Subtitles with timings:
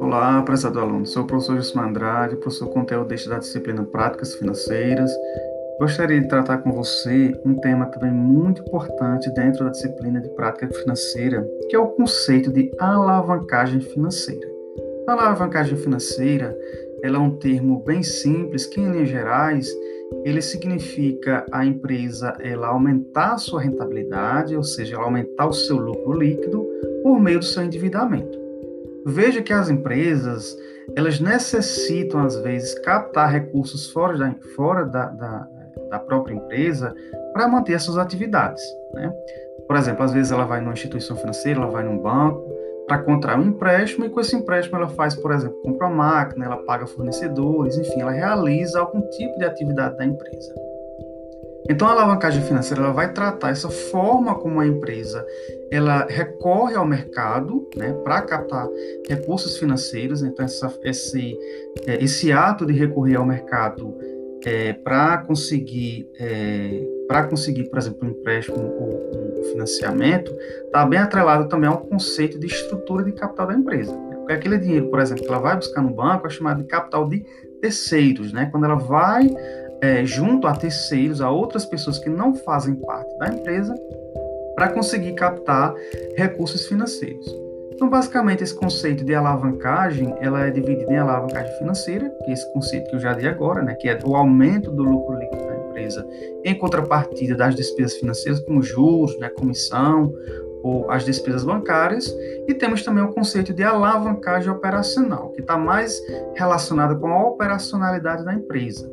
[0.00, 1.06] Olá, prezado aluno.
[1.06, 5.10] Sou o professor Jusma Andrade, professor conteudista da disciplina Práticas Financeiras.
[5.78, 10.68] Gostaria de tratar com você um tema também muito importante dentro da disciplina de Prática
[10.68, 14.48] Financeira, que é o conceito de alavancagem financeira.
[15.06, 16.58] A alavancagem financeira
[17.02, 19.68] ela é um termo bem simples que, em linhas gerais,
[20.24, 25.76] ele significa a empresa ela aumentar a sua rentabilidade, ou seja, ela aumentar o seu
[25.76, 26.66] lucro líquido
[27.02, 28.38] por meio do seu endividamento.
[29.04, 30.56] Veja que as empresas
[30.94, 35.48] elas necessitam às vezes captar recursos fora da, fora da, da,
[35.90, 36.94] da própria empresa
[37.32, 38.62] para manter as suas atividades.
[38.94, 39.12] Né?
[39.66, 42.55] Por exemplo, às vezes ela vai numa instituição financeira, ela vai num banco
[42.86, 46.44] para contrair um empréstimo e com esse empréstimo ela faz, por exemplo, compra uma máquina,
[46.44, 50.54] ela paga fornecedores, enfim, ela realiza algum tipo de atividade da empresa.
[51.68, 55.26] Então, a alavancagem financeira ela vai tratar essa forma como a empresa
[55.70, 58.68] ela recorre ao mercado né, para captar
[59.08, 60.22] recursos financeiros.
[60.22, 61.36] Então, essa, esse,
[61.86, 63.96] é, esse ato de recorrer ao mercado
[64.44, 70.32] é, para conseguir, é, para conseguir, por exemplo, um empréstimo ou um financiamento,
[70.64, 73.92] está bem atrelado também ao conceito de estrutura de capital da empresa.
[73.96, 74.16] Né?
[74.16, 77.08] Porque aquele dinheiro, por exemplo, que ela vai buscar no banco é chamado de capital
[77.08, 77.24] de
[77.60, 78.48] terceiros, né?
[78.50, 79.34] Quando ela vai
[79.80, 83.74] é, junto a terceiros, a outras pessoas que não fazem parte da empresa,
[84.54, 85.74] para conseguir captar
[86.16, 87.26] recursos financeiros.
[87.72, 92.50] Então, basicamente, esse conceito de alavancagem, ela é dividida em alavancagem financeira, que é esse
[92.54, 95.45] conceito que eu já dei agora, né, que é o aumento do lucro líquido
[95.76, 96.06] empresa
[96.44, 100.12] em contrapartida das despesas financeiras, como juros, né, comissão
[100.62, 102.12] ou as despesas bancárias,
[102.48, 106.02] e temos também o conceito de alavancagem operacional, que está mais
[106.34, 108.90] relacionado com a operacionalidade da empresa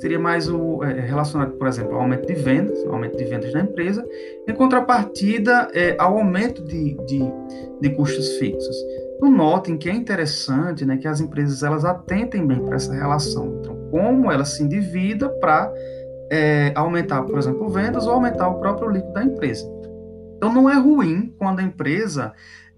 [0.00, 3.60] seria mais o, é, relacionado, por exemplo, ao aumento de vendas, aumento de vendas da
[3.60, 4.02] empresa,
[4.48, 7.20] em contrapartida é, ao aumento de, de,
[7.80, 8.76] de custos fixos.
[9.16, 13.58] Então, notem que é interessante né, que as empresas elas atentem bem para essa relação.
[13.60, 15.70] Então, como ela se endivida para
[16.30, 19.66] é, aumentar, por exemplo, vendas ou aumentar o próprio líquido da empresa.
[20.36, 22.32] Então, não é ruim quando a empresa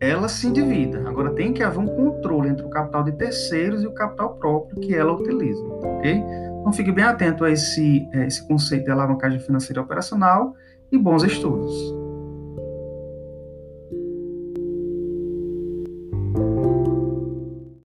[0.00, 1.08] ela se endivida.
[1.08, 4.80] Agora, tem que haver um controle entre o capital de terceiros e o capital próprio
[4.80, 6.22] que ela utiliza, ok?
[6.60, 10.54] Então fique bem atento a esse, a esse conceito de alavancagem financeira operacional
[10.92, 11.97] e bons estudos.